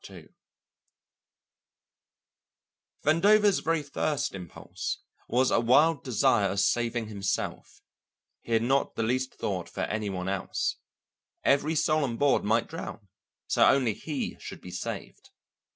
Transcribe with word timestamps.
Vandover's 3.05 3.59
very 3.59 3.83
first 3.83 4.33
impulse 4.33 4.97
was 5.29 5.51
a 5.51 5.59
wild 5.59 6.03
desire 6.03 6.49
of 6.49 6.59
saving 6.59 7.07
himself; 7.07 7.83
he 8.41 8.53
had 8.53 8.63
not 8.63 8.95
the 8.95 9.03
least 9.03 9.35
thought 9.35 9.69
for 9.69 9.81
any 9.81 10.09
one 10.09 10.27
else. 10.27 10.77
Every 11.43 11.75
soul 11.75 12.03
on 12.03 12.17
board 12.17 12.43
might 12.43 12.67
drown, 12.67 13.09
so 13.45 13.63
only 13.69 13.93
he 13.93 14.37
should 14.39 14.59
be 14.59 14.71
saved. 14.71 15.29